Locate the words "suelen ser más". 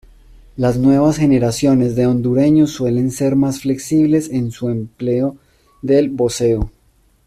2.71-3.61